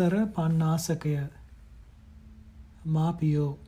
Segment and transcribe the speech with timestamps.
[0.00, 1.10] උත්තර පන්නාසකය
[2.84, 3.58] මාපියෝ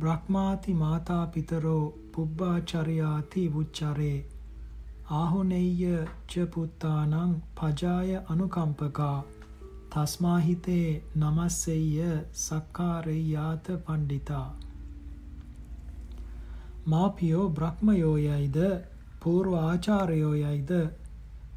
[0.00, 4.18] බ්‍රහ්මාති මාතා පිතරෝ පුබ්බාචරයාති උච්චරේ
[5.12, 5.96] ආහුනෙය්‍ය
[6.26, 9.18] ච පුත්තානං පජාය අනුකම්පකා.
[9.90, 14.48] තස්මාහිතේ නමස්සෙය්‍ය සක්කාරෙය්‍යාත පණ්ඩිතා.
[16.86, 18.58] මාපියෝ බ්‍රහ්මයෝයයිද
[19.20, 20.72] පූර්ව ආචාරයෝයයිද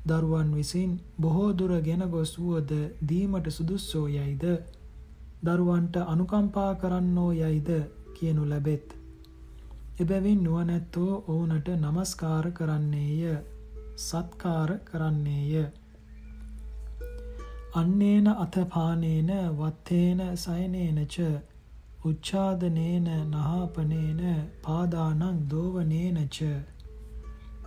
[0.06, 2.72] දරුවන් විසින් බොහෝ දුර ගෙන ගොස් වුවද
[3.10, 4.44] දීමට සුදුස්සෝ යයිද?
[5.46, 7.70] දරුවන්ට අනුකම්පා කරන්නෝ යයිද
[8.16, 8.88] කියනු ලැබෙත්.
[10.00, 13.38] එබැවින් නුවණැත්තෝ ඔවුනට নমස්කාර කරන්නේය
[13.98, 15.64] සත්කාර කරන්නේය.
[17.76, 21.16] අන්නේන අතපානේන වත්තේන සයනේනච
[22.06, 24.22] උච්ඡාදනේන නහාපනේන
[24.62, 26.38] පාදානං දෝවනේනච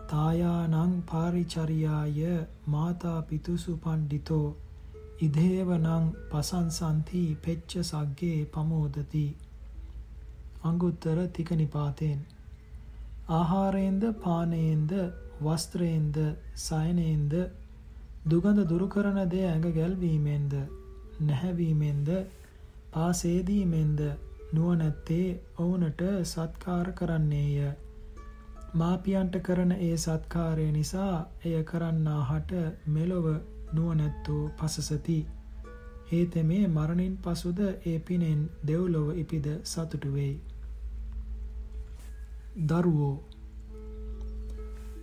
[0.08, 2.20] තායානං පාරිචරියාය
[2.66, 4.46] මාතා පිතුසු පණ්ඩිතෝ.
[5.20, 9.26] ඉදේවනං පසංසන්ති පෙච්ච සග්ගේ පමෝදති.
[10.64, 12.20] අංගුත්තර තික නිපාතයෙන්
[13.30, 14.92] ආහාරයෙන්ද පානයෙන්ද
[15.40, 16.18] වස්ත්‍රයෙන්ද
[16.56, 17.32] සයනයෙන්ද
[18.26, 20.54] දුගඳ දුරු කරන දේ ඇඟ ගැල්වීමෙන්ද
[21.22, 22.08] නැහැවීමෙන්ද
[22.92, 24.00] පාසේදීමෙන්ද
[24.52, 25.26] නුවණැත්තේ
[25.58, 27.74] ඔවුනට සත්කාර කරන්නේය.
[28.76, 32.50] මාපියන්ට කරන ඒ සත්කාරය නිසා එය කරන්නාහට
[32.88, 33.26] මෙලොව
[33.72, 35.18] නුවණැත්තෝ පසසති.
[36.08, 40.34] හේතෙමේ මරණින් පසුද ඒ පිනෙන් දෙව්ලොව ඉපිද සතුටු වෙයි.
[42.64, 43.16] දරුවෝ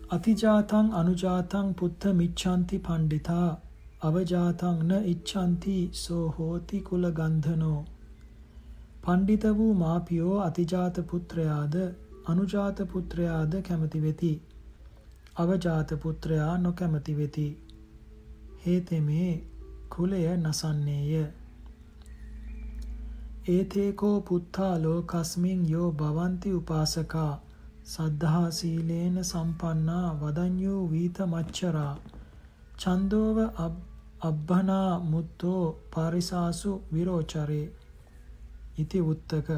[0.09, 3.49] අතිජාතං අනුජාතං පුත්ත මිච්ඡanti පණ්ඩිතා
[4.01, 7.81] අවජාතං න ඉච්ඡanti සෝ හෝති කුල ගන්ධනෝ.
[9.03, 11.75] පණ්ඩිත වූ මාපියෝ අතිජාත පුත්‍රයාද
[12.25, 14.33] අනුජාත පුත්‍රයාද කැමති වෙති.
[15.35, 17.47] අවජාත පුත්‍රයා නොකැමති වෙති.
[18.65, 19.31] හේතෙමේ
[19.89, 21.25] කුලය නසන්නේය.
[23.47, 27.33] ඒතේකෝ පුත්තා ලෝකස්මින් යෝ භවಂತಿ උපාසකා.
[27.85, 31.95] සද්ධා සීලේන සම්පන්නා වදඤ්ඤෝ වීත මච්චරා.
[32.77, 33.37] චන්දෝව
[34.21, 35.63] අබ්බනා මුත්තෝ
[35.95, 37.65] පාරිසාසු විරෝචරේ.
[38.77, 39.49] ඉති උත්තක.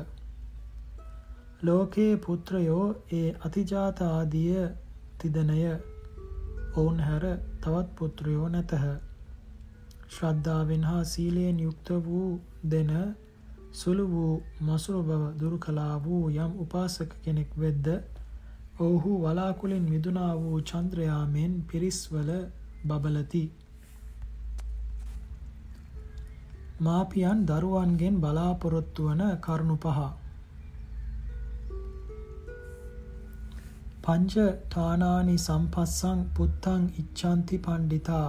[1.62, 4.56] ලෝකේ පුත්‍රයෝ ඒ අතිජාත ආදිය
[5.20, 5.60] තිදනය
[6.76, 7.26] ඔවුන් හැර
[7.62, 8.74] තවත් පුත්‍රයෝ නැතහ
[10.10, 12.32] ශ්‍රද්ධාවෙන් හා සීලයෙන් යුක්ත වූ
[12.72, 12.92] දෙන
[13.72, 17.88] සුළු වූ මසුරු බව දුරු කළා වූ යම් උපාසක කෙනෙක් වෙද්ද
[18.80, 22.30] ඔවුහු වලාකුලින් මිදුනා වූ චන්ද්‍රයාමෙන් පිරිස්වල
[22.86, 23.44] බබලති.
[26.80, 30.25] මාපියන් දරුවන්ගෙන් බලාපොරොත්තු වන කරුණු පහ.
[34.06, 34.34] පංච
[34.72, 38.28] ඨානානි සම්පස්සං පුත්තං ඉච්ඡanti පණ්ඩිතා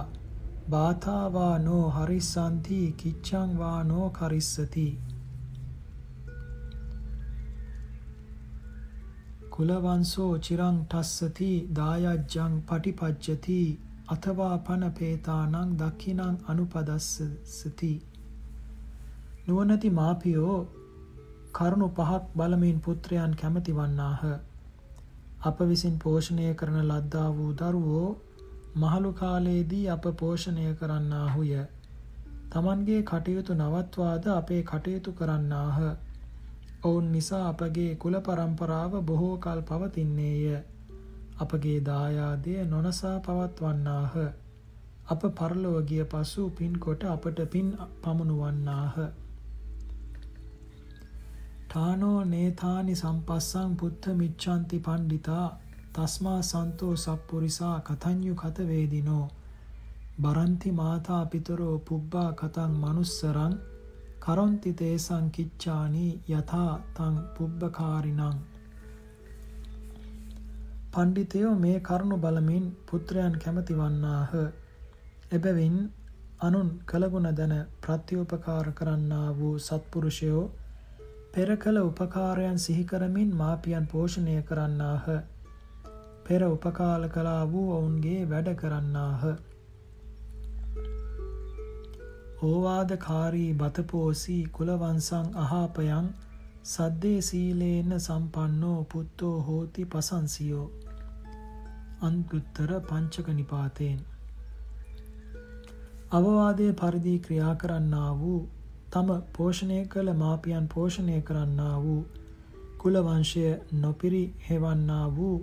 [0.71, 4.85] බාතාවා නෝ හරිස්සanti කිච්ඡං වා නෝ කරිස්සති.
[9.51, 13.59] කුලවංසෝ චිරං ටස්සති දායජ්ජං පටිපජ්ජති
[14.07, 17.93] අතවා පන පේතානං දක්ඛිනං අනුපදස්සති.
[19.47, 20.59] නුවණති මාපියෝ
[21.53, 24.37] කරුණු පහක් බලමින් පුත්‍රයන් කැමති වන්නාහ.
[25.41, 28.09] අප විසින් පෝෂණය කරන ලද්දා වූ දරුවෝ
[28.75, 31.53] මහලු කාලයේදී අප පෝෂණය කරන්නාහුය
[32.49, 35.79] තමන්ගේ කටයුතු නවත්වාද අපේ කටයුතු කරන්නාහ
[36.79, 40.61] ඔවුන් නිසා අපගේ කුල පරම්පරාව බොහෝ කල් පවතින්නේය.
[41.39, 44.13] අපගේ දායාදය නොනසා පවත්වන්නාහ.
[45.07, 47.67] අප පරලොව ගිය පසු පින් කොට අපට පින්
[48.01, 48.95] පමුණුවන්නාහ.
[51.77, 55.47] ඨානෝ නේතානි සම්පස්සං පුත්ත මිච්ඡanti පණ්ඩිතා
[55.95, 59.25] තස්මා සන්තෝ සප්පුරිසා කතඤ්ඤු කත වේදිනෝ
[60.21, 63.53] බරන්ති මාතා පිතරෝ පුබ්බා කතං manussරං
[64.19, 68.43] කරොන්ති තේසං කිච්ඡානි යථා තං පුබ්බකාරිණං
[70.91, 74.31] පණ්ඩිතයෝ මේ කරුණ බලමින් පුත්‍රයන් කැමති වන්නාහ
[75.31, 75.81] එබැවින්
[76.41, 80.47] අනුන් කලගුණ දැන ප්‍රත්‍යෝපකාර කරන්නා වූ සත්පුරුෂයෝ
[81.37, 85.03] පෙර කළ උපකාරයන් සිහි කරමින් මාපියන් පෝෂණය කරන්නාහ.
[86.23, 89.27] පෙර උපකාල කළා වූ ඔවුන්ගේ වැඩ කරන්නාහ.
[92.43, 96.09] ඕවාදකාරී බතපෝසී කුලවංසං අහාපයන්
[96.63, 100.67] සද්දේ සීලේන සම්පන්නෝ පුත්තෝ හෝති පසංසියෝ.
[102.01, 104.03] අන්ගුත්තර පංචක නිපාතයෙන්
[106.11, 108.43] අවවාදය පරිදි ක්‍රියා කරන්නා වූ
[108.91, 112.01] තම පෝෂණය කළ මාපියන් පෝෂණය කරන්නා වූ
[112.77, 113.45] කුලවංශය
[113.75, 115.37] නොපිරි හෙවන්නා වූ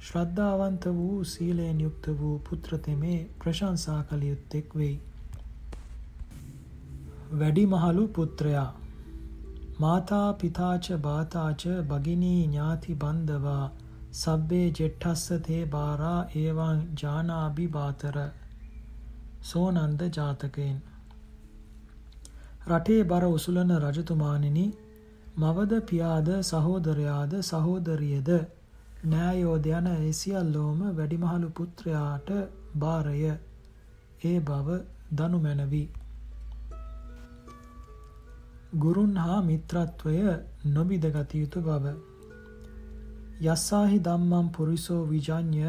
[0.00, 4.96] ශ්‍රද්ධාවන්ත වූ සීලයෙන් යුක්ත වූ පුත්‍රතෙමේ ප්‍රශංසා කළ යුත්තේක් වෙයි.
[7.32, 8.70] වැඩිමහලු පුත්‍රයා
[9.80, 13.66] මාතා පිතාච බාතාච භගිනී ඥාති බන්ධවා
[14.14, 18.16] සබ්බේ ජෙට්ටස්ස තේ බාරා ඒවං ජානාභි බාතර
[19.42, 20.78] සෝනන්ද ජාතකයෙන්
[22.60, 24.66] රටේ බර උසුලන රජතුමානිනි
[25.36, 28.30] මවද පියාද සහෝදරයාද සහෝදරියද
[29.06, 32.28] නෑයෝද යන ඒ සියල්ලෝම වැඩිමහලු පුත්‍රයාට
[32.76, 33.22] බාරය
[34.24, 34.68] ඒ බව
[35.12, 35.84] දනු මැනවි
[38.74, 40.16] ගුරුන් හා මිත්‍රත්වය
[40.66, 41.94] නොබිදගත යුතු බව.
[43.44, 45.64] යස්සාහි දම්මම් පුරිසෝ විජඥ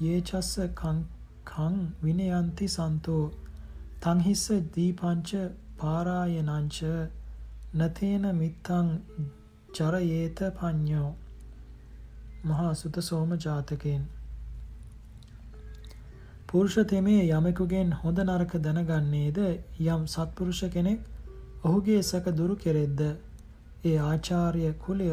[0.00, 3.24] යේචස්ස කං විනයන්ති සන්තෝ.
[4.00, 5.30] තංහිස්ස දීපංච
[5.78, 6.78] පාරායනංච
[7.76, 8.90] නතේන මිත්තං
[9.72, 11.10] චරයේත පඤ්ඤෝ
[12.44, 14.04] මහා සුත සෝම ජාතකයෙන්
[16.48, 19.38] පුරුෂ තෙමේ යමෙකුගෙන් හොඳ නරක දැනගන්නේද?
[19.84, 21.00] යම් සත්පුරුෂ කෙනෙක්
[21.64, 23.00] ඔහුගේ සැක දුරු කෙරෙද්ද?
[23.84, 25.08] ඒ ආචාර්ය කුලය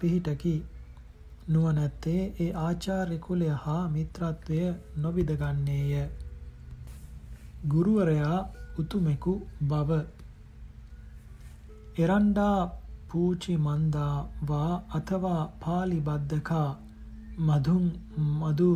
[0.00, 0.54] පිහිටකි.
[1.48, 4.62] නුවණැත්තේ ඒ ආචාර්ය කුලය හා මිත්‍රත්වය
[4.98, 6.08] නොවිදගන්නේය
[7.68, 8.38] ගුරුවරයා
[8.78, 9.90] උතුමෙකු බව.
[11.98, 12.60] එරණ්ඩා
[13.08, 14.16] පූචි මන්දා
[14.48, 16.70] වා අතවා පාලි බද්දකා.
[17.38, 17.86] මදුන්
[18.34, 18.70] මදු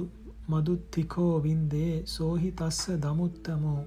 [0.49, 3.83] මදුත්තිකෝ වින්දේ සෝහි තස්ස දමුත්තමෝ.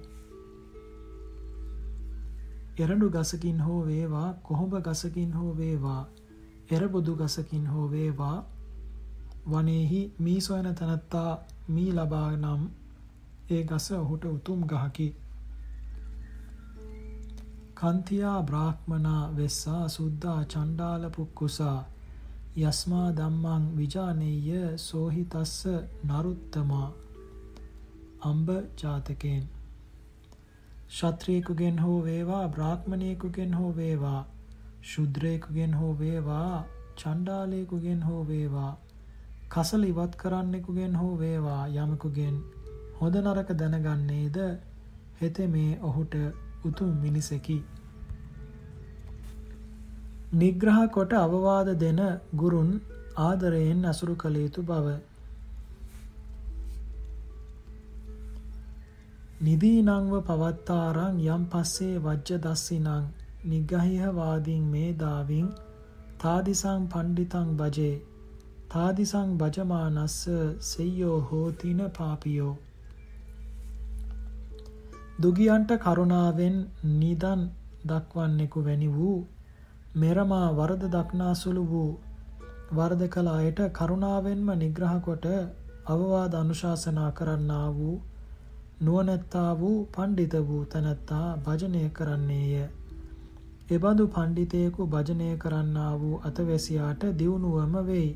[2.78, 6.02] එරඬු ගසකින් හෝ වේවා කොහොඹ ගසකින් හෝ වේවා
[6.70, 8.38] එරබුදු ගසකින් හෝ වේවා.
[9.46, 11.30] වනේහි මී සොයන තනත්තා
[11.68, 12.62] මී ලබා නම්
[13.50, 15.08] ඒ ගස ඔහුට උතුම් ගහකි.
[17.76, 21.78] කන්තියා බ්‍රාහ්මනා වෙස්සා සුද්දා චණ්ඩාල පුක්කුසා
[22.62, 25.62] යස්මා ධම්මං විජානෙය්‍ය සෝහි තස්ස
[26.04, 26.88] නරුත්තමා.
[28.22, 29.42] අම්බ ජාතකයෙන්.
[30.90, 34.20] ශත්‍රියෙකුගෙන් හෝ වේවා බ්‍රාහ්මණයෙකුගෙන් හෝ වේවා
[34.84, 36.64] ශුද්‍රයෙකුගෙන් හෝ වේවා
[36.96, 38.72] චණ්ඩාලයෙකුගෙන් හෝ වේවා
[39.48, 42.38] කසල ඉවත් කරන්නෙකුගෙන් හෝ වේවා යමකුගෙන්
[43.00, 44.38] හොඳ නරක දැනගන්නේද?
[45.20, 46.14] හෙතෙමේ ඔහුට
[46.64, 47.58] උතුම් මිනිසෙකි.
[50.34, 52.00] නිග්‍රහ කොට අවවාද දෙන
[52.34, 52.70] ගුරුන්
[53.18, 54.86] ආදරයෙන් අසුරු කළ යුතු බව.
[59.40, 62.88] නිදීනංව පවත්තාරං යම් පස්සේ වජ්‍ය දස්සිනං
[63.44, 65.48] නිග්ගහිහ වාදීන් මේ දාවින්
[66.18, 67.96] තාදිසං පණ්ඩිතං බජේ.
[68.70, 70.20] තාදිසං බජමානස්ස
[70.62, 72.54] සෙය්‍යෝ හෝතින පාපියෝ.
[75.16, 76.56] දුගියන්ට කරුණාවෙන්
[76.92, 77.42] නිදන්
[77.86, 79.18] දක්වන්නෙකු වැනි වූ
[79.96, 81.90] මෙරමා වරද දක්නාසුළු වූ
[82.72, 85.26] වරද කළ අයට කරුණාවෙන්ම නිග්‍රහ කොට
[85.86, 87.96] අවවාද අනුශාසනා කරන්නා වූ
[88.80, 92.66] නුවණැත්තා වූ පඬිත වූ තැනැත්තා භජනය කරන්නේය.
[93.70, 98.10] එබඳු පඬිතයෙකු භජනය කරන්නා වූ අතවැසියාට දියුණුවම වෙයි.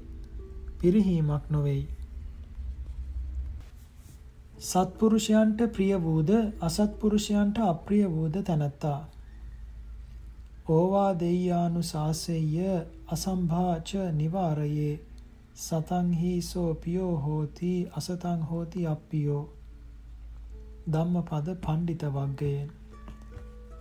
[0.81, 1.98] පිරිහීමක් නොවේයි.
[4.59, 9.07] සත්පුරුෂයන්ට ප්‍රිය වූද අසත්පුරුෂයන්ට අප්‍රිය වූද තැනැත්තා.
[10.69, 12.57] ඕවා දෙය්‍යානු සාසෙය්‍ය
[13.07, 15.00] අසම්භාච නිවාරයේ.
[15.57, 19.45] සතං හි සෝ පියෝ හෝති අසතං හෝති අප්පියෝ.
[20.93, 22.69] ධම්මපද පණ්ඩිත වග්ගයෙන්.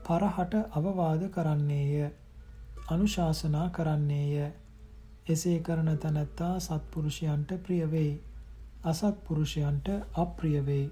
[0.06, 2.12] පරහට අවවාද කරන්නේය.
[2.90, 4.54] අනුශාසනා කරන්නේය.
[5.30, 8.27] එසේ කරන තැනැත්තා සත්පුරුෂයන්ට ප්‍රිය වෙයි.
[8.88, 10.86] අසත්පුරුෂයන්ට අප්‍රිය වෙයි.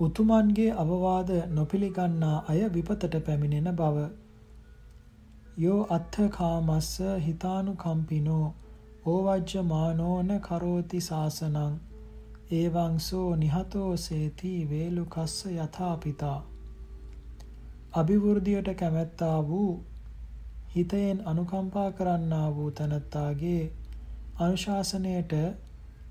[0.00, 3.96] උතුමන්ගේ අවවාද නොපිළිගන්නා අය විපතට පැමිණෙන බව.
[5.58, 6.92] යෝ අත්ථකාමස්ස
[7.24, 8.46] හිතානුකම්පිනෝ
[9.06, 11.74] ඕවජ්ජමානෝන කරෝති සාසනං
[12.52, 16.38] ඒවංසෝ නිහතෝ සේති වේලුකස්ස යථාපිතා.
[17.94, 19.72] අභිවෘද්ධියට කැමැත්තා වූ
[20.74, 23.62] හිතයෙන් අනුකම්පා කරන්නා වූ තැනැත්තාගේ
[24.38, 25.32] අනුශාසනයට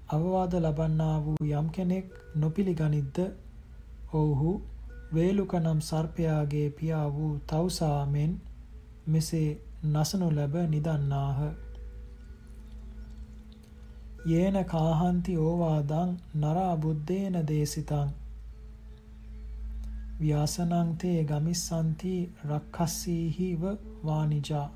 [0.10, 3.18] අවවාද ලබන්නා වූ යම් කෙනෙක් නොපිළිගනිද්ද
[4.14, 4.52] ඔවුහු
[5.14, 8.34] වේලුක නම් සර්පයාගේ පියා වූ තවුසා මෙන්
[9.08, 9.50] මෙසේ
[9.86, 11.40] නසනු ලැබ නිදන්නාහ.
[14.28, 18.10] යේන කාහන්ති ඕවාදං නරා බුද්දේන දේසිතං.
[20.20, 22.16] ව්‍යාසනං තේ ගමිස්සන්ති
[22.46, 23.64] රක්ඛස්සීහිව
[24.06, 24.68] වානිජා.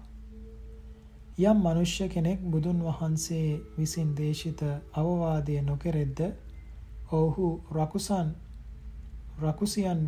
[1.39, 4.61] යම් මනුෂ්‍ය කෙනෙක් බුදුන් වහන්සේ විසින් දේශිත
[4.93, 6.19] අවවාදය නොකෙරෙද්ද
[7.11, 8.27] ඔහු රකුසන්
[9.39, 9.99] රකුසියන්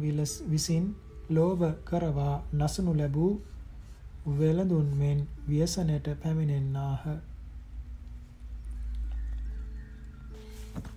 [0.48, 0.86] විසින්
[1.30, 3.34] ලෝභ කරවා නසනු ලැබූ
[4.30, 7.04] වෙළඳුන් මෙන් ව්‍යසනයට පැමිණෙන්නාහ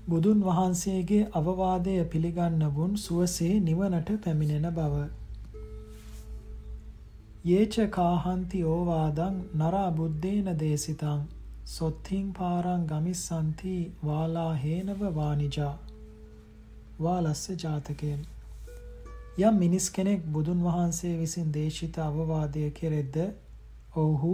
[0.06, 4.95] බුදුන් වහන්සේගේ අවවාදය පිළිගන්නවුන් සුවසේ නිවනට පැමිණෙන බව.
[7.46, 11.20] යේච කාහන්ති ඕවාදං නරා බුද්දේන දේසිතං
[11.66, 13.74] සොත්තිං පාරං ගමිස්සන්ති
[14.04, 15.74] වාලා හේනව වානිජා
[17.00, 18.22] වාලස්ස ජාතකයෙන්
[19.40, 23.18] යම් මිනිස් කෙනෙක් බුදුන් වහන්සේ විසින් දේශිත අවවාදය කෙරෙද්ද
[23.96, 24.32] ඔවුහු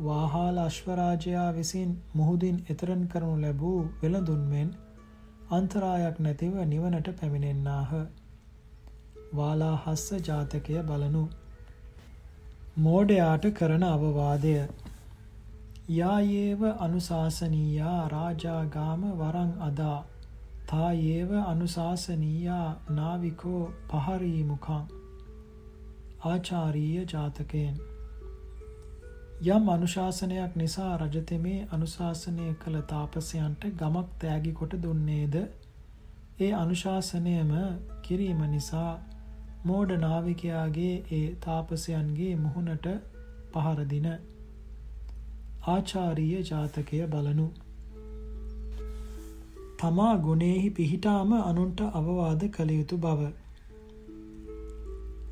[0.00, 4.74] වාහාල අශ්වරාජයා විසින් මුහුදින් එතරන් කරනු ලැබූ වෙළඳුන් මෙන්
[5.50, 7.90] අන්තරායක් නැතිව නිවනට පැමිණෙන්නාහ.
[9.34, 11.24] වාලාහස්ස ජාතකය බලනු.
[12.76, 14.54] මෝඩයාට කරන අවවාදය.
[15.90, 19.98] යායේව අනුශාසනීයා රාජාගාම වරං අදා.
[20.66, 24.82] තායේව අනුශාසනීයා නාවිකෝ පහරීමුකං
[26.24, 27.78] ආචාරීය ජාතකයෙන්.
[29.48, 35.34] යම් අනුශාසනයක් නිසා රජතෙමේ අනුශාසනය කළ තාපසයන්ට ගමක් තෑගි කොට දුන්නේද?
[36.40, 37.58] ඒ අනුශාසනයම
[38.02, 38.92] කිරීම නිසා
[39.64, 42.88] මෝඩ නාවිකයාගේ ඒ තාපසයන්ගේ මුහුණට
[43.52, 44.08] පහරදින
[45.66, 47.46] ආචාරීය ජාතකය බලනු.
[49.78, 53.30] තමා ගුණෙහි පිහිටාම අනුන්ට අවවාද කළ යුතු බව.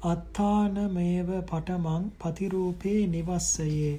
[0.04, 3.92] අත්තානමේව පටමං පතිරූපේ නිවස්සයේ.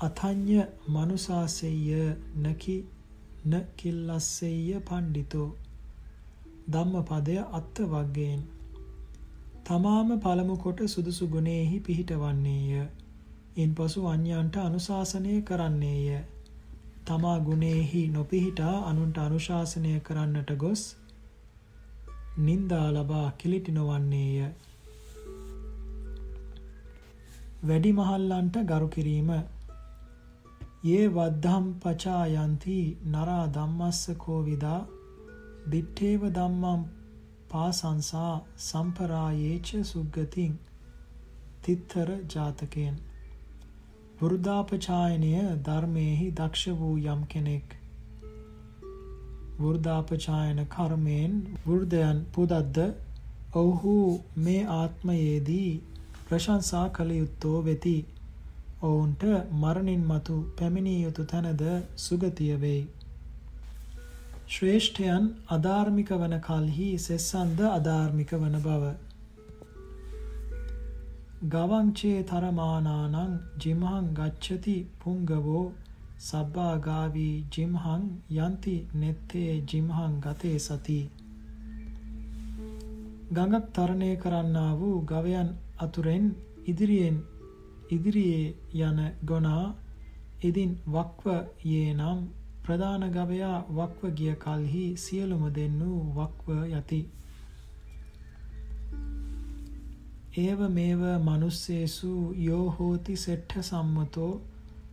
[0.00, 2.00] අතඤ්ඤ මනුසාසෙය්‍ය
[2.42, 2.78] නකි
[3.44, 5.50] න කිල්ලස්සෙය්‍ය පණ්ඩිතෝ.
[6.68, 8.42] ධම්මපදය අත්ත වග්ගයෙන්
[9.64, 12.86] තමාම පළමු කොට සුදුසු ගුණෙහි පිහිටවන්නේය.
[13.56, 16.08] ඉන්පසු අන්‍යයන්ට අනුශාසනය කරන්නේය.
[17.04, 20.82] තමා ගුණෙහි නොපිහිටා අනුන්ට අනුශාසනය කරන්නට ගොස්
[22.38, 24.50] නින්දා ලබා කිලිටි නොවන්නේය.
[27.64, 29.30] වැඩි මහල්ලන්ට ගරු කිරීම.
[30.84, 32.78] යේ වද්ධම් පචායන්ති
[33.08, 34.80] නරා ධම්මස්ස කෝවිදා
[35.68, 36.82] දිත්තේව ධම්මං
[37.52, 40.56] පාසංසා සම්පරායේච සුග්ගතින්
[41.62, 42.96] තිත්තර ජාතකයෙන්
[44.20, 45.32] වෘදාපචායනය
[45.62, 47.78] ධර්මයෙහි දක්ෂ වූ යම් කෙනෙක්
[49.58, 52.78] වෘදාපචායන කර්මයෙන් වෘදයන් පුදද්ද
[53.54, 53.94] ඔවුහු
[54.38, 55.70] මේ ආත්මයේදී
[56.26, 57.96] ප්‍රශංසා කළ යුත්තෝ වෙති.
[58.82, 61.62] ඔවුන්ට මරණින් මතු පැමිණිය යුතු තැනද
[61.96, 62.80] සුගතිය වෙයි.
[64.52, 68.90] ශ්‍රේෂ්ඨයන් අධාර්මික වන කල්හි සෙස්සන්ද අධාර්මික වන බව.
[71.44, 75.62] ගවංචේ තරමානානං ජිමහං ගච්ඡති පුංගවෝ
[76.20, 78.04] සබ්බාගාවී ජිම්හං
[78.40, 80.98] යන්ති නෙත්තේ ජිම්හං ගතේ සති
[83.32, 86.28] ගඟක් තරණය කරන්නා වූ ගවයන් අතුරෙන්
[86.66, 87.18] ඉදිරියෙන්
[87.90, 89.66] ඉදිරියේ යන ගොනා
[90.42, 92.22] ඉදින් වක්ව යේ නම්
[92.62, 97.00] ප්‍රධාන ගවයා වක්ව ගිය කල්හි සියලුම දෙන්නු වක්ව යති.
[100.38, 104.32] ඒව මේව මනුස්සේසු යෝ හෝති සෙට්ඨ සම්මතෝ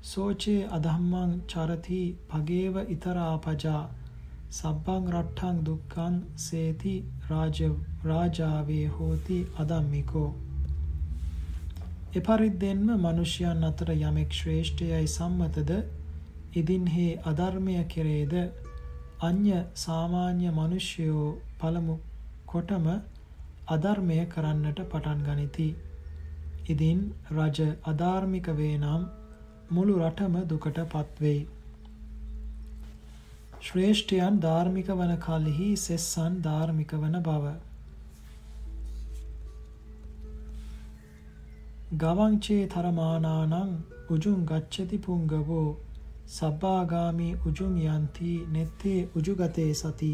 [0.03, 3.83] සෝචේ අධම්මං චරති පගේව ඊතරාපජා
[4.51, 6.93] සබ්බං රට්ඨං දුක්ඛං සේති
[7.29, 7.59] රාජ
[8.05, 10.29] රාජාවේ හෝති අදම්මිකෝ
[12.15, 15.71] එපරිද්දෙන්ම මනුෂ්‍යයන් අතර යමෙක් ශ්‍රේෂ්ඨයයි සම්මතද
[16.53, 18.33] ඉදින් හේ අධර්මය කෙරේද
[19.21, 21.27] අන්‍ය සාමාන්‍ය මනුෂ්‍යයෝ
[21.59, 21.95] පළමු
[22.45, 22.87] කොටම
[23.67, 25.69] අධර්මය කරන්නට පටන් ගනිති.
[26.65, 26.99] ඉදින්
[27.31, 29.03] රජ අධාර්මික වේ නම්
[29.71, 31.41] මුළු රටම දුකට පත්වෙයි.
[33.61, 37.51] ශ්‍රේෂ්ඨයන් ධාර්මික වන කල්හි සෙස්සන් ධාර්මික වන බව.
[41.97, 43.77] ගවංචේ තරමානානං
[44.09, 45.67] උජුං ගච්ඡති පුංගවෝ
[46.29, 50.11] සබ්බාගාමි උජුං යන්ති නෙත්තේ උජුගතේ සති.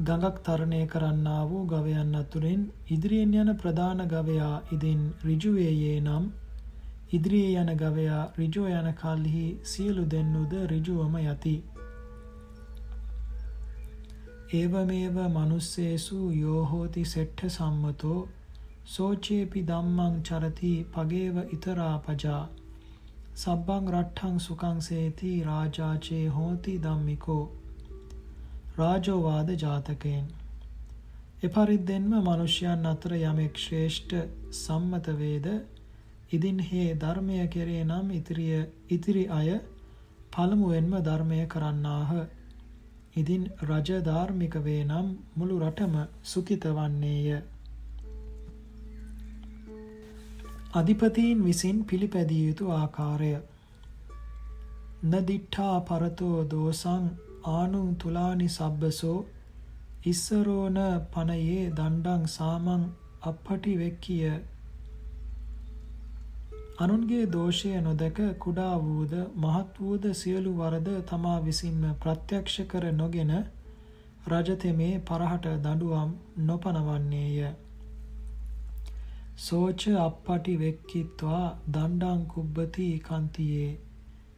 [0.00, 6.26] ගඟක් තරණය කරන්නා වූ ගවයන් අතුරෙන් ඉදිරියෙන් යන ප්‍රධාන ගවයා ඉදින් ඍජුවේයේ නම්
[7.12, 11.56] ඉදිරියේ යන ගවයා ඍජුව යන කල්හි සියලු දෙන්නුද ඍජුවම යති.
[14.52, 18.20] ඒවමේව මනුස්සේසු යෝහෝති සෙට්ඨ සම්මතෝ
[18.92, 22.42] සෝචේපි ධම්මං චරති පගේව ඊතරා පජා.
[23.38, 27.42] සබ්බං රට්ඨං සුඛං සේති රාජාචේ හෝති ධම්මිකෝ
[28.78, 30.24] රාජෝ වාද ජාතකයෙන්.
[31.42, 34.14] එපරිද්දෙන්ම මිනිසයන් අතර යමෙක් ශ්‍රේෂ්ඨ
[34.54, 35.46] සම්මත වේද?
[36.30, 38.58] ඉදින් හේ ධර්මය කෙරේ නම් ඉතිරිය
[38.90, 39.52] ඉතිරි අය
[40.32, 42.10] පළමුවෙන්ම ධර්මය කරන්නාහ.
[43.16, 47.38] ඉදින් රජ ධාර්මික වේ නම් මුළු රටම සුඛිත වන්නේය.
[50.70, 53.28] අධිපතීන් විසින් පිළිපැදිය යුතු ආකාරය
[55.02, 57.04] නදිඨා පරතෝ දෝසං
[57.50, 59.18] ආනුං තුලානි සබ්බසෝ
[60.04, 60.76] ඉස්සරෝන
[61.12, 62.82] පනයේ දණ්ඩං සාමං
[63.22, 64.34] අපපටි වෙක්කිය
[66.78, 73.32] අනුන්ගේ දෝෂය නොදක කුඩා වූද මහත් වූද සියලු වරද තමා විසින්ම ප්‍රත්‍යක්ෂ කර නොගෙන
[74.26, 76.12] රජතෙමේ පරහට දඬුවම්
[76.44, 77.67] නොපනවන්නේය.
[79.38, 83.68] සෝච අපපටි වෙක්කිත්වා දණ්ඩං කුබ්බති කන්තියේ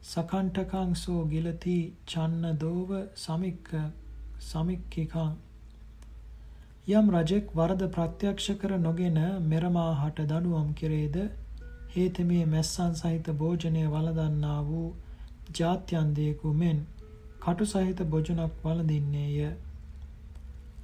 [0.04, 1.76] සකණ්ඨකං සෝ ගිලති
[2.06, 3.70] චන්න දෝව සමික්ක
[4.42, 5.32] සමික්කිකං
[6.92, 11.18] යම් රජෙක් වරද ප්‍රත්‍යක්ෂ කර නොගෙන මෙරමාහට දඬුවම් කෙරේද
[11.92, 14.86] හේතමේ මැස්සන් සහිත භෝජනය වළඳන්නා වූ
[15.54, 16.86] ජාත්‍යන්දයෙකු මෙන්
[17.42, 19.52] කටු සහිත භොජනක් වළඳින්නේය.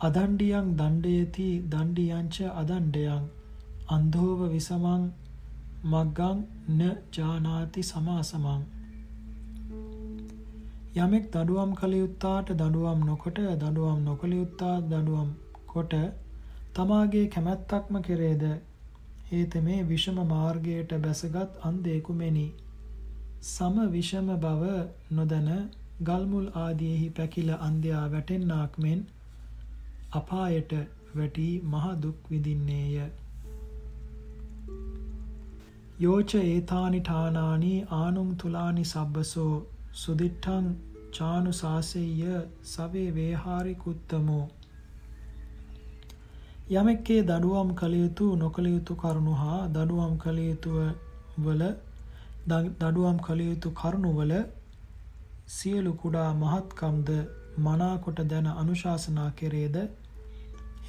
[0.00, 3.34] අදණ්ඩියන් දණ්ඩයති දණ්ඩියංච අදණ්ඩයන්
[3.88, 5.02] අන්ධෝව විසමං
[5.86, 6.38] මග්ගං
[6.72, 6.80] න
[7.12, 8.62] ජානාති සමාසමං
[10.96, 15.28] යමෙක් දඩුවම් කළ යුත්තාට දඩුවම් නොකොට දඩුවම් නොකළ යුත්තා දඩුවම්
[15.68, 15.94] කොට
[16.74, 18.44] තමාගේ කැමැත්තක්ම කෙරේද
[19.28, 22.46] හේතමේ විෂම මාර්ගයට බැසගත් අන්ධයෙකු මෙනි.
[23.44, 24.72] සම විෂම බව
[25.10, 25.50] නොදැන
[26.02, 29.00] ගල්මුල් ආදීෙහි පැකිල අන්ධයා වැටෙන්නාක් මෙන්
[30.12, 30.74] අපායට
[31.14, 33.08] වැටි මහ දුක් විඳින්නේය.
[35.98, 39.54] යෝච ඒතානි ඨානානි ආනුම් තුලානි සබ්බසෝ
[39.94, 40.66] සුදිට්ඨං
[41.12, 44.44] චානුසාසෙය්‍ය සවේ වේහාරි කුත්තමෝ.
[46.70, 50.78] යමෙක්ගේ දඩුවම් කළ යුතු නොකළ යුතු කරුණු හා දඩුවම් කළ යුතුව
[51.38, 51.62] වල
[52.48, 54.32] දඩුවම් කළ යුතු කරුණු වල
[55.48, 57.08] සියලු කුඩා මහත්කම්ද
[57.58, 59.76] මනාකොට දැන අනුශාසනා කෙරේද?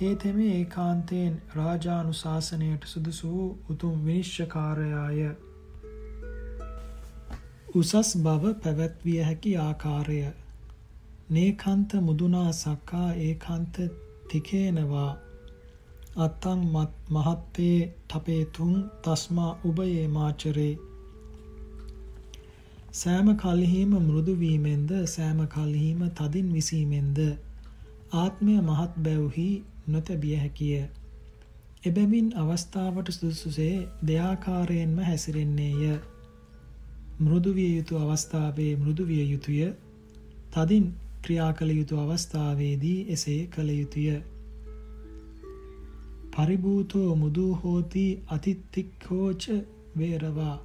[0.01, 5.21] හේතෙමේ ඒකාන්තයෙන් රාජානුශාසනයට සුදුසු වූ උතුම් විනිශ්චකාරයාය.
[7.75, 10.17] උසස් බව පැවැත්විය හැකි ආකාරය.
[11.29, 13.79] නේකාන්ත මුදුනා සක්කා ඒකාන්ත
[14.27, 15.11] තිකේනවා.
[16.17, 16.61] අත්තං
[17.11, 20.73] මහත්තේ ඨපේතුං තස්මා උබයේ මාචරේ.
[22.93, 27.19] සෑම කල්හිම මෘදු වීමෙන්ද සෑම කල්හිම තදින් විසීමෙන්ද
[28.15, 29.49] ආත්මය මහත් බැව්හි
[29.87, 30.83] නොතැබිය හැකිය.
[31.85, 33.75] එබැවින් අවස්ථාවට සුදුසුසේ
[34.07, 35.91] දෙයාකාරයෙන්ම හැසිරෙන්නේය.
[37.19, 39.61] මෘදු විය යුතු අවස්ථාවේ මෘදු විය යුතුය.
[40.53, 40.87] තදින්
[41.21, 44.07] ක්‍රියා කළ යුතු අවස්ථාවේදී එසේ කළ යුතුය.
[46.33, 49.43] පරිභූතෝ මුදූ හෝති අතිත්තික්ඛෝච
[49.97, 50.55] වේරවා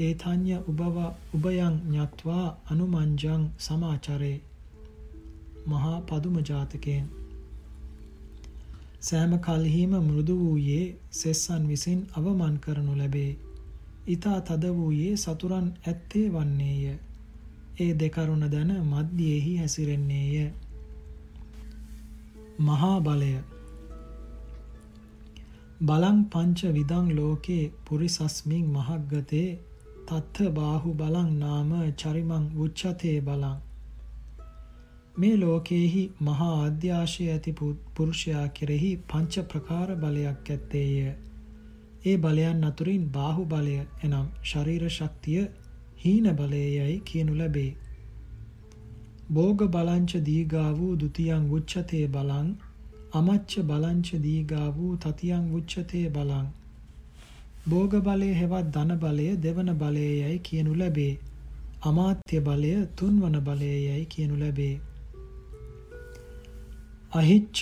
[0.00, 0.98] ඒතඤ්ඤ උබව
[1.34, 4.36] උබයං ඤත්වා අනුමංජං සමාචරේ
[5.66, 7.17] මහා පදුම ජාතකයෙන්
[9.00, 13.32] සෑම කල්හිම මෘදු වූයේ සෙස්සන් විසින් අවමන් කරනු ලැබේ.
[14.08, 16.96] ඊතා තද වූයේ සතුරන් ඇත්තේ වන්නේය.
[17.80, 20.48] ඒ දෙකරුණ දැන මධ්‍යයෙහි හැසිරෙන්නේය.
[22.60, 23.34] මහා බලය
[25.80, 29.48] බලං පංච විදං ලෝකේ පුරිසස්මින් මහග්ගතේ
[30.08, 33.58] තත්ථ බාහු බලං නාම චරිමං උච්චතේ බලං
[35.18, 37.52] මේ ලෝකේහි මහා ආද්‍යාශය ඇති
[37.92, 41.14] පුරුෂයා කෙරෙහි පංච ප්‍රකාර බලයක් ඇත්තේය.
[42.04, 45.40] ඒ බලයන් අතුරින් බාහු බලය එනම් ශරීර ශක්තිය
[46.02, 47.70] හීන බලයයි කියනු ලැබේ.
[49.30, 52.52] භෝග බලංච දීගා වූ ဒ ුතියං උච්චතේ බලං
[53.12, 56.46] අමච්ච බලංච දීගා වූ තතියං උච්චතේ බලං
[57.66, 61.14] භෝග බලය හෙවත් ධන බලය දෙවන බලයයි කියනු ලැබේ
[61.82, 64.76] අමාත්‍ය බලය තුන්වන බලයයි කියනු ලැබේ
[67.10, 67.60] අහිච්ඡ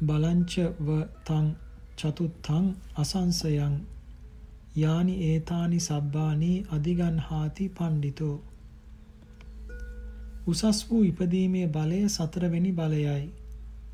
[0.00, 0.88] බලංච ව
[1.26, 1.46] තං
[1.98, 3.72] චතුත්තං අසංසයං
[4.74, 8.36] යානි ඒතානි සබ්බානි අධිගන්හාති පණ්ඩිතෝ.
[10.46, 13.24] උසස් වූ ඉපදීමේ බලය සතරවෙනි බලයයි.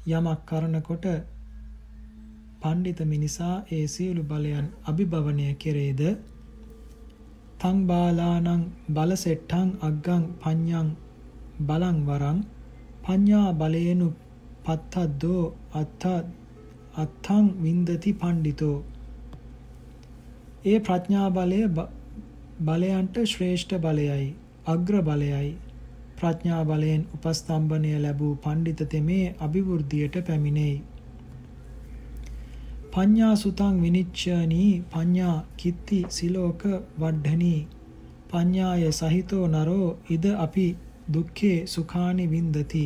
[0.09, 1.07] යමක් කරනකොට
[2.61, 6.03] පණ්ඩිත මිනිසා ඒ සියලු බලයන් අභිභවනය කෙරේද?
[7.59, 10.88] තං බාලානං බලසෙට්ටං අග්ගං පඤ්ඤං
[11.62, 12.44] බලං වරං
[13.03, 14.11] පඤ්ඤා බලේනු
[14.64, 15.42] පත්තද්දෝ
[15.74, 16.07] අත්ථ
[16.96, 18.79] අත්ථං වින්දති පණ්ඩිතෝ.
[20.66, 21.61] ඒ ප්‍රඥා බලය
[22.66, 24.27] බලයන්ට ශ්‍රේෂ්ඨ බලයයි
[24.66, 25.53] අග්‍ර බලයයි.
[26.18, 30.77] ප්‍රඥා බලයෙන් උපස්තම්භනය ලැබූ පණ්ඩිත තෙමේ අභිවෘද්ධියට පැමිණෙයි.
[32.92, 36.62] පඤ්ඤා සුතං විනිච්ඡනී පඤ්ඤා කිත්ති සිලෝක
[37.00, 37.61] වඩ්ඩනී.
[38.31, 40.66] පඤ්ඤාය සහිතෝ නරෝ ඉද අපි
[41.14, 42.85] දුක්ඛේ සුඛානි වින්දති.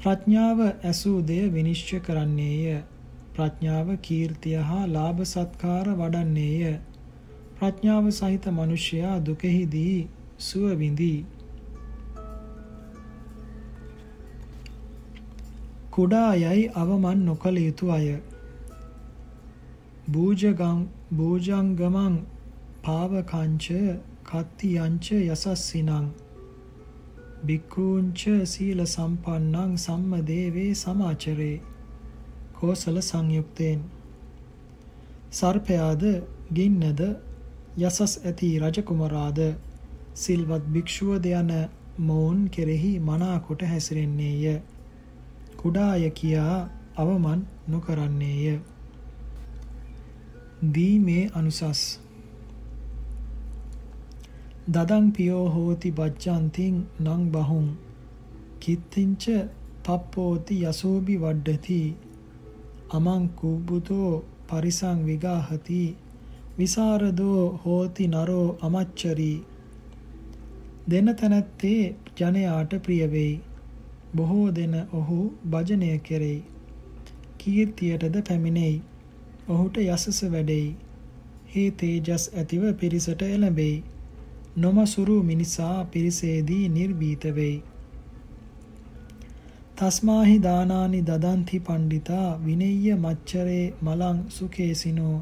[0.00, 2.76] ප්‍රඥාව ඇසූ දෙය විනිශ්චය කරන්නේය.
[3.34, 6.70] ප්‍රඥාව කීර්තිය හා ලාභ සත්කාර වඩන්නේය.
[7.58, 9.98] ප්‍රඥාව සහිත මිනිසයා දුකෙහිදී
[10.40, 11.18] සුව විඳී.
[15.90, 18.08] කුඩා යයි අවමන් නොකළ යුතු අය.
[20.08, 20.80] බූජගං
[21.12, 22.16] බූජංගමං
[22.82, 23.66] පාවකංච
[24.24, 26.10] කත්තියංච යසස්සිනං.
[27.42, 31.56] භික්ඛූංච සීල සම්පන්නං සම්මදේවේ සමාචරේ.
[32.54, 33.80] කෝසල සංයුක්තේන්.
[35.32, 36.02] සර්පයාද
[36.52, 37.00] ගින්නද
[37.78, 39.38] යසස් ඇති රජකුමරාද
[40.16, 41.52] සිල්වත් භික්ෂුවද යන
[42.00, 44.60] මොවුන් කෙරෙහි මනා කොට හැසිරෙන්නේය.
[45.56, 46.58] කුඩාය කියා
[46.96, 48.60] අවමන් නොකරන්නේය.
[50.68, 51.82] දීමේ අනුසස්.
[54.70, 57.64] දදං පියෝ හෝති බච්චන්තින් නං බහුම්
[58.60, 59.24] කිත්තිංච
[59.84, 61.78] පප්පෝති යසෝබි වඩ්ඩති
[62.90, 64.10] අමං කුබ්බුතෝ
[64.48, 65.80] පරිසං විගාහති
[66.58, 69.32] විසරදෝ හෝති නරෝ අමච්චරි
[70.90, 71.82] දෙන තැනැත්තේ
[72.16, 73.34] ජනයාට ප්‍රිය වෙයි
[74.16, 76.40] බොහෝ දෙන ඔහු භජනය කෙරෙයි
[77.38, 78.76] කීර්තියටද පැමිණෙයි
[79.48, 80.68] ඔහුට යසස වැඩෙයි
[81.52, 83.78] හේ තේජස් ඇතිව පිරිසට එළඹෙයි
[84.56, 87.62] නොමසුරු මිනිසා පිරිසේදී නිර්භීත වෙයි.
[89.76, 95.16] තස්මාහි දානානි දදන්ති පණ්ඩිතා විනෙය්‍ය මච්චරේ මලං සුකේසිනෝ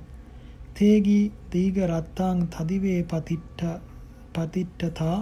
[0.74, 1.20] තේගි
[1.52, 3.66] දීග රත්තං තදිවේ පතිට්ඨ
[4.34, 5.18] පතිට්ඨතා.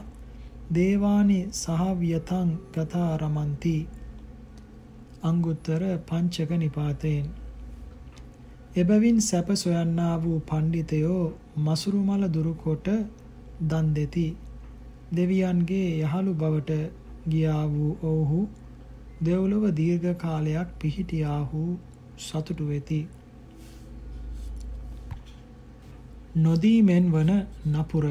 [0.73, 3.77] දේවානි සහවියතං ගතා රමන්ති
[5.23, 7.27] අංගුත්තර පංචක නිපාතයෙන්.
[8.77, 11.23] එබැවින් සැප සොයන්නා වූ පණ්ඩිතයෝ
[11.59, 12.89] මසුරු මල දුරුකොට
[13.63, 14.29] දන් දෙති.
[15.13, 16.81] දෙවියන්ගේ යහළු බවට
[17.29, 18.41] ගියා වූ ඔවුහු
[19.21, 21.63] දෙව්ලොව දීර්ඝ කාලයක් පිහිටියාහු
[22.19, 23.01] සතුටු වෙති.
[26.37, 27.31] නොදීමෙන් වන
[27.69, 28.05] නපුර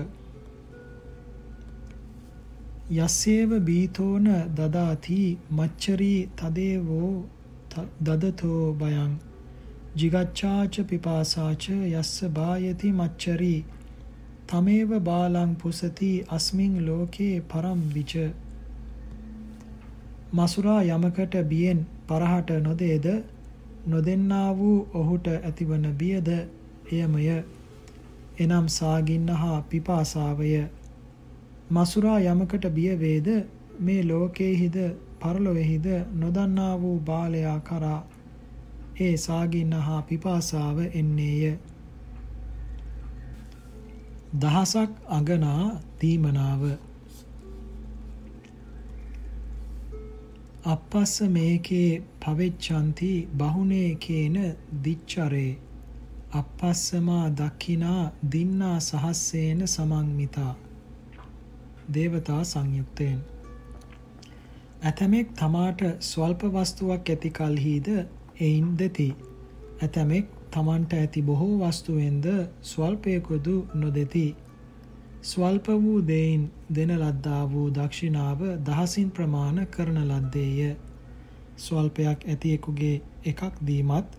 [2.88, 7.14] යස්සේව බීතෝන දදාති මච්චරී තදේවෝ
[8.02, 9.14] දදතෝ බයං
[9.96, 13.60] ජිගච්ඡාච පිපාසාච යස්ස බායති මච්චරී
[14.48, 18.14] තමේව බාලං පුසති අස්මින් ලෝකේ පරම් විච.
[20.34, 23.08] මසුරා යමකට බියෙන් පරහට නොදේද
[23.86, 26.30] නොදෙන්නා වූ ඔහුට ඇතිවන බියද
[26.92, 27.26] එයමය.
[28.38, 30.50] එනම් සාගින්න හා පිපාසාවය.
[31.72, 33.28] මසුරා යමකට බිය වේද
[33.80, 34.78] මේ ලෝකයේහිද
[35.20, 38.02] පරලොවෙහිද නොදන්නා වූ බාලයා කරා.
[39.00, 41.58] ඒ සාගින්න හා පිපාසාව එන්නේය.
[44.36, 45.66] දහසක් අගනා
[46.00, 46.64] තීමනාව.
[50.66, 51.90] අපස්ස මේකේ
[52.22, 54.38] පවෙච්චන්ති බහුනේකේන
[54.84, 55.52] දිච්චරේ.
[56.34, 60.54] අපස්සමා දක්ඛිනා දින්නා සහස්සේන සමන්මිතා
[61.94, 63.20] දේවතා සංයුක්තයෙන්
[64.84, 67.88] ඇතමෙක් තමාට ස්වල්ප වස්තුවක් ඇති කලහිද
[68.40, 69.08] එයින් දෙති.
[69.82, 72.26] ඇතමෙක් තමන්ට ඇති බොහෝ වස්තුවෙන්ද
[72.64, 74.28] ස්වල්පයකුදු නොදෙති.
[75.24, 80.76] ස්වල්ප වූ දෙයින් දෙන ලද්දා වූ දක්ෂිනාව දහසින් ප්‍රමාණ කරන ලද්දේය.
[81.58, 84.16] ස්වල්පයක් ඇතියෙකුගේ එකක් දීමත්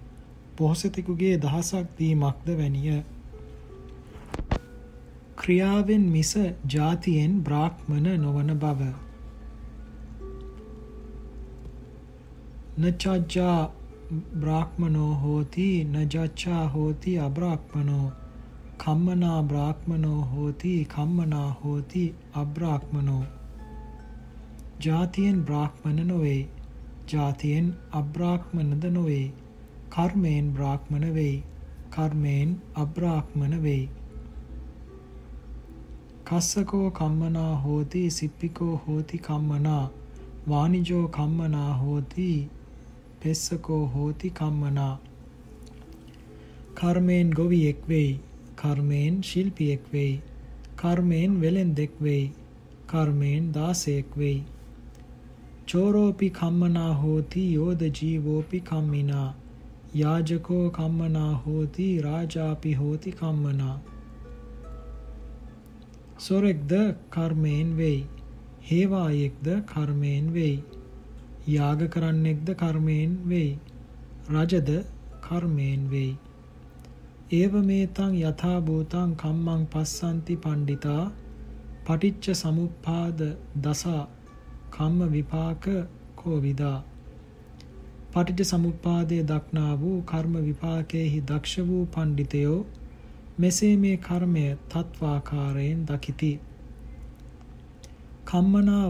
[0.57, 2.99] පොහොසතෙකුගේ දහසක් දීමක්ද වැනිය.
[5.37, 6.33] ක්‍රියාවෙන් මිස
[6.69, 8.93] ජාතියෙන් බ්‍රාහ්මණ නොවන බව.
[12.79, 13.59] නචජ්ජා
[14.09, 18.13] බ්‍රාහ්මනෝ හෝති නජච්ඡා හෝති අබ්‍රාහ්මනෝ
[18.79, 22.03] කම්මනා බ්‍රාහ්මනෝ හෝති කම්මනා හෝති
[22.35, 23.25] අබ්‍රාහ්මනෝ
[24.81, 26.39] ජාතියෙන් බ්‍රාහ්මන නොවේ
[27.13, 29.27] ජාතියෙන් අබ්‍රාහ්මනද නොවේ
[29.91, 31.37] කර්මයෙන් බ්‍රාහ්මන වෙයි
[31.91, 33.85] කර්මයෙන් අබ්‍රාහ්මන වෙයි
[36.25, 39.85] කස්සකෝ කම්මනා හෝති සිප්පිකෝ හෝති කම්මනා
[40.49, 42.31] වානිජෝ කම්මනා හෝති
[43.27, 44.95] පෙස්සකෝ හෝති කම්මනා.
[46.75, 48.11] කර්මයෙන් ගොවියෙක් වෙයි
[48.57, 50.13] කර්මයෙන් ශිල්පියෙක් වෙයි
[50.77, 52.27] කර්මයෙන් වෙලෙන්දෙක් වෙයි
[52.89, 54.45] කර්මයෙන් දාසයෙක් වෙයි.
[55.67, 59.31] චෝරෝපි කම්මනා හෝති යෝධ ජීවෝපි කම්මිනා.
[59.95, 63.77] යාජකෝ කම්මනා හෝති රාජාපි හෝති කම්මනා.
[66.19, 66.73] සොරෙක්ද
[67.11, 68.01] කර්මයෙන් වෙයි
[68.71, 70.57] හේවායෙක්ද කර්මයෙන් වෙයි.
[71.47, 73.51] යාග කරන්නෙක්ද කර්මයෙන් වෙයි.
[74.31, 74.71] රජද
[75.23, 76.17] කර්මයෙන් වෙයි.
[77.33, 81.05] ඒව මේතං යථා භූතං කම්මං පස්සන්ති පණ්ඩිතා
[81.85, 83.21] පටිච්ච සමුප්පාද
[83.61, 84.03] දසා
[84.73, 85.65] කම්ම විපාක
[86.17, 86.79] කෝවිදා
[88.13, 92.59] පටිච්ච සමුප්පාදයේ දක්නා වූ කර්ම විපාකයේහි දක්ෂ වූ පණ්ඩිතයෝ
[93.39, 96.33] මෙසේ මේ කර්මය තත්වාකාරයෙන් දකිති
[98.25, 98.87] කම්මනා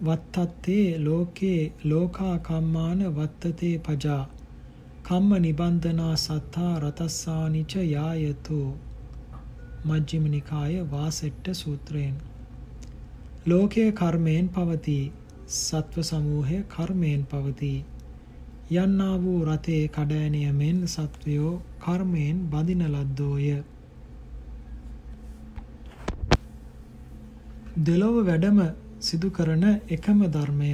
[0.00, 4.22] වත්තත්තේ ලෝකේ ලෝකා කම්මාන වත්තතේ පජා
[5.02, 8.68] කම්ම නිබන්ධනා සත්තා රතස්සානිච යායතෝ
[9.84, 12.14] මජ්ක්‍ධිම නිකාය වාසෙට්ට සූත්‍රයෙන්.
[13.46, 15.12] ලෝකයේ කර්මයෙන් පවතී
[15.48, 17.84] සත්ව සමූහය කර්මයෙන් පවතී.
[18.74, 23.50] යන්නා වූ රතේ කඩෑනිය මෙන් සත්වයෝ කර්මයෙන් බඳින ලද්දෝය.
[27.84, 28.58] දෙලොව වැඩම
[29.04, 30.70] සිදු කරන එකම ධර්මය.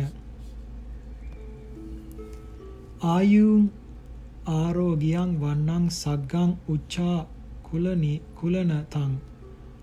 [3.06, 3.64] ආයුං
[4.50, 7.16] ආරෝගියං වන්නං සග්ගං උච්චා
[7.64, 9.12] කුලනි කුලනතං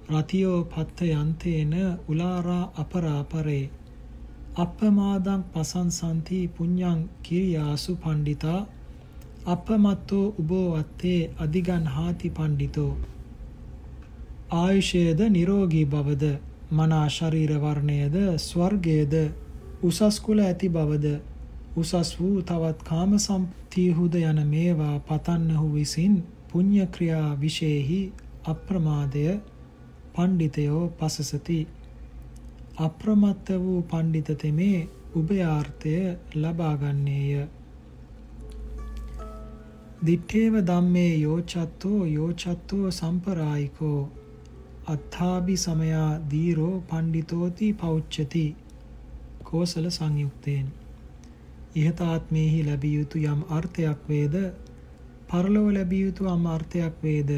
[0.09, 1.73] රතියෝ පත්ත යන්තේන
[2.07, 3.65] උලාරා අපරාපරේ.
[4.57, 8.59] අප්පමාදං පසංසන්ති පුඤ්ඤං කිරියාසු පණ්ඩිතා
[9.47, 12.93] අපමත්තෝ උබෝ වත්තේ අධිගන්හාති පණ්ඩිතෝ.
[14.53, 16.25] ආයුෂයේද නිරෝගී බවද?
[16.71, 19.13] මනා ශරීර වර්ණයේද ස්වර්ගයේද
[19.81, 21.17] උසස් කුල ඇති බවද
[21.75, 28.01] උසස් වූ තවත් කාම සම්පතිහුද යන මේවා පතන්නහු විසින් පුඤ්ඤ ක්‍රියා විශේෂෙහි
[28.45, 29.23] අප්‍රමාදය
[30.13, 31.59] පණ්ඩිතයෝ පසසති.
[32.77, 35.93] අප්‍රමත්ත වූ පණ්ඩිත තෙමේ උභයාර්ථය
[36.35, 37.47] ලබා ගන්නේය.
[40.05, 44.01] දිත්තේව ධම්මේ යෝචත්තෝ යෝචත්තෝ සම්පරායිකෝ.
[44.87, 48.45] අත්ථාභි සමයා දීරෝ පණ්ඩිතෝති පෞච්චති
[49.43, 50.67] කෝසල සංයුක්තයෙන්
[51.75, 54.35] ඉහත ආත්මේහි ලැබිය යුතු යම් අර්ථයක් වේද?
[55.29, 57.31] පරලොව ලැබිය යුතු යම් අර්ථයක් වේද?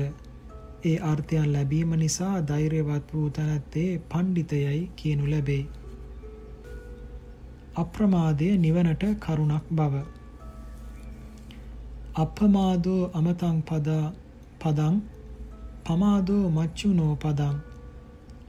[0.84, 5.64] ඒ අර්ථයන් ලැබීම නිසා ධෛර්යවත් වූ තැනැත්තේ පණ්ඩිතයයි කියනු ලැබේ.
[7.76, 9.94] අප්‍රමාදය නිවනට කරුණක් බව.
[12.16, 14.06] අප්‍රමාදෝ අමතං පදා
[14.60, 14.96] පදං
[15.90, 17.58] පමාදෝ මච්චුනෝ පදං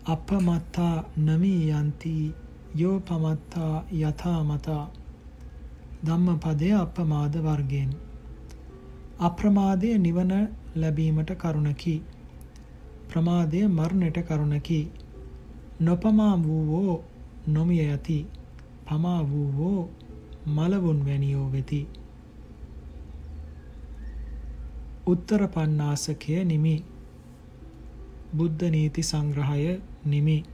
[0.04, 2.14] අපමත්තා නමී යන්ති
[2.74, 4.84] යෝ පමත්තා යථා මතා
[6.04, 7.92] ධම්මපදය අප්‍රමාද වර්ගයෙන්
[9.20, 10.30] අප්‍රමාදය නිවන
[10.74, 12.02] ලැබීමට කරුණකි.
[13.08, 14.80] ප්‍රමාදය මරණයට කරුණකි.
[15.80, 17.04] නොපමා වූවෝ
[17.46, 18.26] නොමිය යති.
[18.86, 19.90] පමා වූවෝ
[20.46, 21.88] මලවුන් වැනියෝ වෙති.
[25.06, 26.84] උත්තර පන්නාසකය නිමි.
[28.32, 30.44] බුද්ධ නීති සංග්‍රහය නිමි